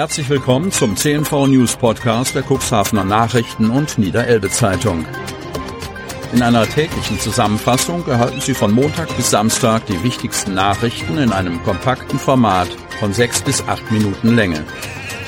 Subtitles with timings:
[0.00, 5.04] Herzlich willkommen zum CNV News Podcast der Cuxhavener Nachrichten und Niederelbe Zeitung.
[6.32, 11.62] In einer täglichen Zusammenfassung erhalten Sie von Montag bis Samstag die wichtigsten Nachrichten in einem
[11.64, 12.68] kompakten Format
[12.98, 14.64] von sechs bis acht Minuten Länge.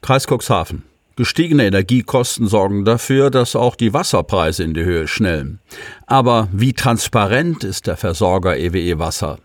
[0.00, 0.95] Kreis Cuxhaven.
[1.16, 5.60] Gestiegene Energiekosten sorgen dafür, dass auch die Wasserpreise in die Höhe schnellen.
[6.06, 9.38] Aber wie transparent ist der Versorger EWE e Wasser?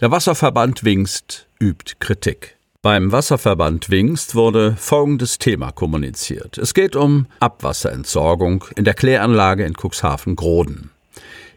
[0.00, 2.56] Der Wasserverband Wingst übt Kritik.
[2.82, 6.58] Beim Wasserverband Wingst wurde folgendes Thema kommuniziert.
[6.58, 10.90] Es geht um Abwasserentsorgung in der Kläranlage in Cuxhaven-Groden.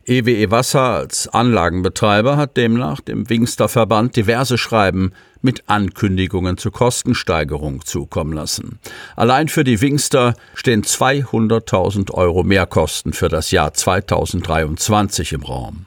[0.05, 6.71] EWE e Wasser als Anlagenbetreiber hat demnach dem Wingster Verband diverse Schreiben mit Ankündigungen zur
[6.71, 8.79] Kostensteigerung zukommen lassen.
[9.15, 15.85] Allein für die Wingster stehen 200.000 Euro Mehrkosten für das Jahr 2023 im Raum.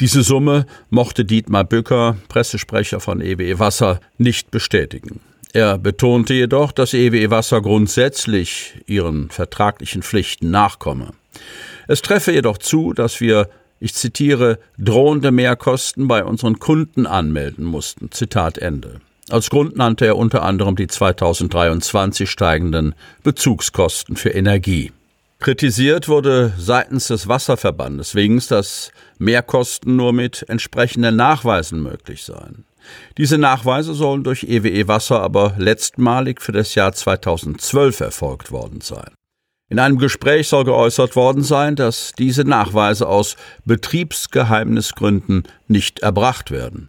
[0.00, 5.20] Diese Summe mochte Dietmar Bücker, Pressesprecher von EWE Wasser, nicht bestätigen.
[5.52, 11.10] Er betonte jedoch, dass EWE Wasser grundsätzlich ihren vertraglichen Pflichten nachkomme.
[11.88, 13.48] Es treffe jedoch zu, dass wir,
[13.82, 18.12] ich zitiere, drohende Mehrkosten bei unseren Kunden anmelden mussten.
[18.12, 19.00] Zitat Ende.
[19.28, 24.92] Als Grund nannte er unter anderem die 2023 steigenden Bezugskosten für Energie.
[25.40, 32.64] Kritisiert wurde seitens des Wasserverbandes Wings, dass Mehrkosten nur mit entsprechenden Nachweisen möglich seien.
[33.18, 38.80] Diese Nachweise sollen durch EWE e Wasser aber letztmalig für das Jahr 2012 erfolgt worden
[38.80, 39.10] sein.
[39.72, 46.88] In einem Gespräch soll geäußert worden sein, dass diese Nachweise aus Betriebsgeheimnisgründen nicht erbracht werden.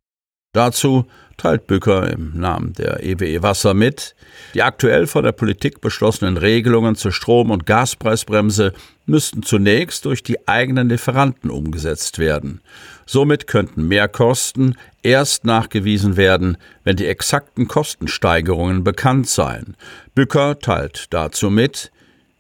[0.52, 1.06] Dazu
[1.38, 4.16] teilt Bücker im Namen der EWE e Wasser mit,
[4.54, 8.74] die aktuell von der Politik beschlossenen Regelungen zur Strom- und Gaspreisbremse
[9.06, 12.60] müssten zunächst durch die eigenen Lieferanten umgesetzt werden.
[13.06, 19.78] Somit könnten Mehrkosten erst nachgewiesen werden, wenn die exakten Kostensteigerungen bekannt seien.
[20.16, 21.93] Bücker teilt dazu mit,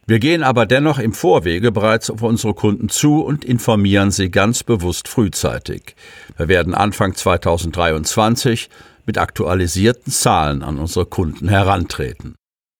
[0.05, 4.63] wir gehen aber dennoch im Vorwege bereits auf unsere Kunden zu und informieren sie ganz
[4.63, 5.95] bewusst frühzeitig.
[6.37, 8.69] Wir werden Anfang 2023
[9.05, 12.35] mit aktualisierten Zahlen an unsere Kunden herantreten.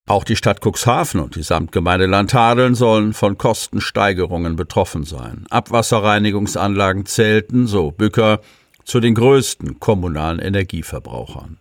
[0.05, 5.45] Auch die Stadt Cuxhaven und die Samtgemeinde Landhadeln sollen von Kostensteigerungen betroffen sein.
[5.49, 8.41] Abwasserreinigungsanlagen zählten, so Bücker,
[8.83, 11.57] zu den größten kommunalen Energieverbrauchern.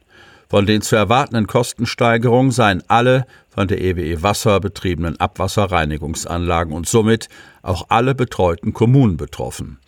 [0.53, 6.87] Von den zu erwartenden Kostensteigerungen seien alle von der EWE e Wasser betriebenen Abwasserreinigungsanlagen und
[6.87, 7.31] somit
[7.63, 9.79] auch alle betreuten Kommunen betroffen.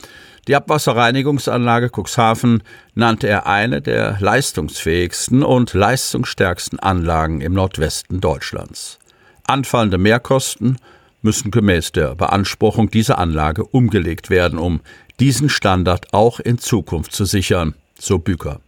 [0.49, 2.63] Die Abwasserreinigungsanlage Cuxhaven
[2.95, 8.99] nannte er eine der leistungsfähigsten und leistungsstärksten Anlagen im Nordwesten Deutschlands.
[9.47, 10.79] Anfallende Mehrkosten
[11.21, 14.81] müssen gemäß der Beanspruchung dieser Anlage umgelegt werden, um
[15.21, 18.61] diesen Standard auch in Zukunft zu sichern, so Büker.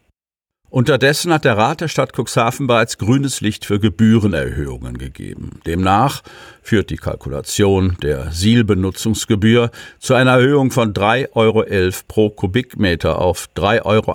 [0.76, 5.58] Unterdessen hat der Rat der Stadt Cuxhaven bereits grünes Licht für Gebührenerhöhungen gegeben.
[5.64, 6.22] Demnach
[6.60, 11.64] führt die Kalkulation der SIL-Benutzungsgebühr zu einer Erhöhung von 3,11 Euro
[12.08, 14.14] pro Kubikmeter auf 3,48 Euro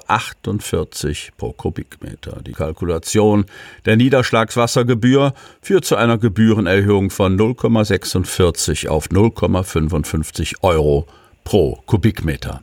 [1.36, 2.44] pro Kubikmeter.
[2.46, 3.46] Die Kalkulation
[3.88, 5.34] der Niederschlagswassergebühr
[5.64, 11.08] führt zu einer Gebührenerhöhung von 0,46 auf 0,55 Euro
[11.44, 12.62] pro Kubikmeter.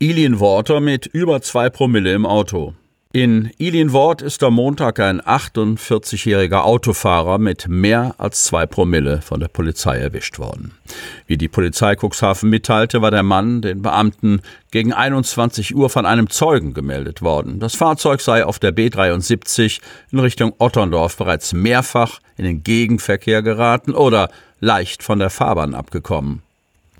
[0.00, 2.74] Ilienworter mit über zwei Promille im Auto.
[3.12, 9.48] In Ilienwort ist am Montag ein 48-jähriger Autofahrer mit mehr als zwei Promille von der
[9.48, 10.78] Polizei erwischt worden.
[11.26, 16.30] Wie die Polizei Cuxhaven mitteilte, war der Mann den Beamten gegen 21 Uhr von einem
[16.30, 17.58] Zeugen gemeldet worden.
[17.58, 19.80] Das Fahrzeug sei auf der B73
[20.12, 26.42] in Richtung Otterndorf bereits mehrfach in den Gegenverkehr geraten oder leicht von der Fahrbahn abgekommen.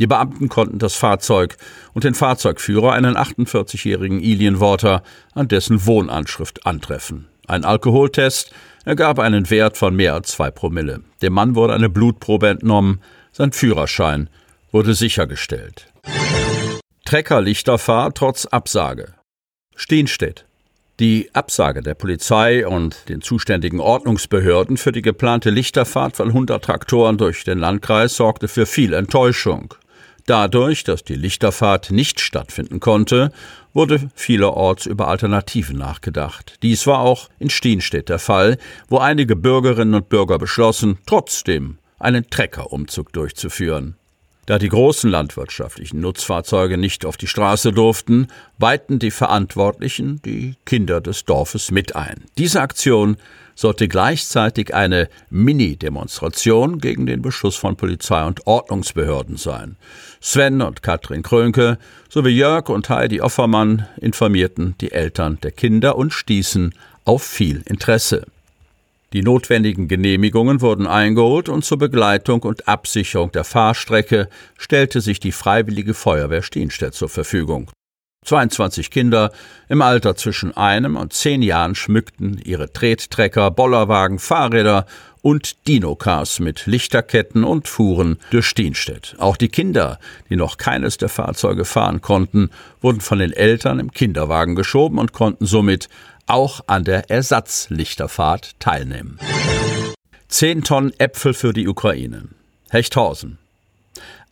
[0.00, 1.58] Die Beamten konnten das Fahrzeug
[1.92, 5.02] und den Fahrzeugführer, einen 48-jährigen Ilienworter,
[5.34, 7.28] an dessen Wohnanschrift antreffen.
[7.46, 8.50] Ein Alkoholtest
[8.86, 11.02] ergab einen Wert von mehr als zwei Promille.
[11.20, 13.00] Dem Mann wurde eine Blutprobe entnommen,
[13.30, 14.30] sein Führerschein
[14.72, 15.92] wurde sichergestellt.
[17.04, 19.14] Treckerlichterfahrt trotz Absage.
[19.76, 20.46] Stehenstedt.
[20.98, 27.18] Die Absage der Polizei und den zuständigen Ordnungsbehörden für die geplante Lichterfahrt von 100 Traktoren
[27.18, 29.74] durch den Landkreis sorgte für viel Enttäuschung.
[30.26, 33.32] Dadurch, dass die Lichterfahrt nicht stattfinden konnte,
[33.72, 36.54] wurde vielerorts über Alternativen nachgedacht.
[36.62, 38.58] Dies war auch in Stienstedt der Fall,
[38.88, 43.96] wo einige Bürgerinnen und Bürger beschlossen, trotzdem einen Treckerumzug durchzuführen.
[44.46, 48.28] Da die großen landwirtschaftlichen Nutzfahrzeuge nicht auf die Straße durften,
[48.58, 52.24] weihten die Verantwortlichen die Kinder des Dorfes mit ein.
[52.36, 53.16] Diese Aktion
[53.54, 59.76] sollte gleichzeitig eine Mini-Demonstration gegen den Beschuss von Polizei und Ordnungsbehörden sein.
[60.20, 61.78] Sven und Katrin Krönke
[62.08, 68.24] sowie Jörg und Heidi Offermann informierten die Eltern der Kinder und stießen auf viel Interesse.
[69.12, 75.32] Die notwendigen Genehmigungen wurden eingeholt und zur Begleitung und Absicherung der Fahrstrecke stellte sich die
[75.32, 77.72] Freiwillige Feuerwehr Stienstedt zur Verfügung.
[78.24, 79.32] 22 Kinder
[79.68, 84.86] im Alter zwischen einem und zehn Jahren schmückten ihre Trettrecker, Bollerwagen, Fahrräder
[85.22, 89.16] und Dinocars mit Lichterketten und fuhren durch Stienstedt.
[89.18, 89.98] Auch die Kinder,
[90.28, 95.12] die noch keines der Fahrzeuge fahren konnten, wurden von den Eltern im Kinderwagen geschoben und
[95.12, 95.88] konnten somit
[96.30, 99.18] auch an der Ersatzlichterfahrt teilnehmen.
[100.28, 102.28] Zehn Tonnen Äpfel für die Ukraine.
[102.70, 103.38] Hechthausen.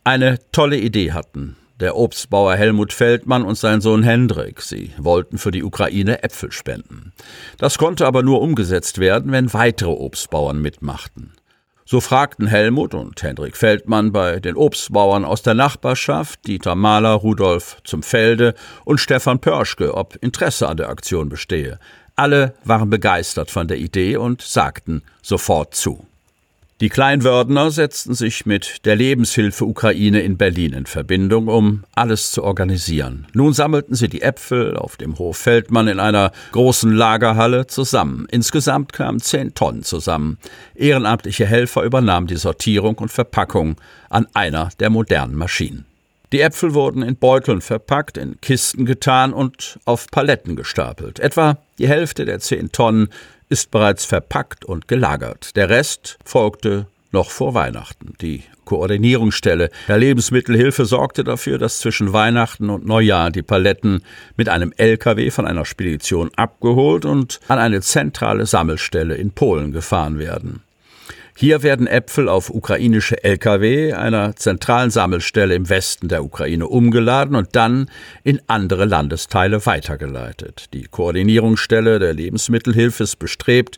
[0.03, 4.61] Eine tolle Idee hatten der Obstbauer Helmut Feldmann und sein Sohn Hendrik.
[4.61, 7.13] Sie wollten für die Ukraine Äpfel spenden.
[7.57, 11.33] Das konnte aber nur umgesetzt werden, wenn weitere Obstbauern mitmachten.
[11.91, 17.77] So fragten Helmut und Hendrik Feldmann bei den Obstbauern aus der Nachbarschaft, Dieter Mahler, Rudolf
[17.83, 18.53] zum Felde
[18.85, 21.79] und Stefan Pörschke, ob Interesse an der Aktion bestehe.
[22.15, 26.05] Alle waren begeistert von der Idee und sagten sofort zu.
[26.81, 32.41] Die Kleinwördner setzten sich mit der Lebenshilfe Ukraine in Berlin in Verbindung, um alles zu
[32.41, 33.27] organisieren.
[33.33, 38.27] Nun sammelten sie die Äpfel auf dem Hof Feldmann in einer großen Lagerhalle zusammen.
[38.31, 40.37] Insgesamt kamen zehn Tonnen zusammen.
[40.73, 43.75] Ehrenamtliche Helfer übernahmen die Sortierung und Verpackung
[44.09, 45.85] an einer der modernen Maschinen.
[46.31, 51.19] Die Äpfel wurden in Beuteln verpackt, in Kisten getan und auf Paletten gestapelt.
[51.19, 53.09] Etwa die Hälfte der zehn Tonnen
[53.49, 55.55] ist bereits verpackt und gelagert.
[55.55, 58.13] Der Rest folgte noch vor Weihnachten.
[58.21, 64.03] Die Koordinierungsstelle der Lebensmittelhilfe sorgte dafür, dass zwischen Weihnachten und Neujahr die Paletten
[64.37, 70.19] mit einem LKW von einer Spedition abgeholt und an eine zentrale Sammelstelle in Polen gefahren
[70.19, 70.61] werden.
[71.35, 77.55] Hier werden Äpfel auf ukrainische Lkw einer zentralen Sammelstelle im Westen der Ukraine umgeladen und
[77.55, 77.89] dann
[78.23, 80.73] in andere Landesteile weitergeleitet.
[80.73, 83.77] Die Koordinierungsstelle der Lebensmittelhilfe ist bestrebt,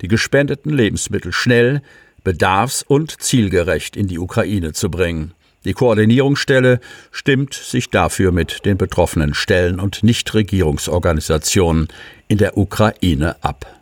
[0.00, 1.82] die gespendeten Lebensmittel schnell,
[2.24, 5.34] bedarfs- und zielgerecht in die Ukraine zu bringen.
[5.64, 6.80] Die Koordinierungsstelle
[7.12, 11.88] stimmt sich dafür mit den betroffenen Stellen und Nichtregierungsorganisationen
[12.26, 13.81] in der Ukraine ab.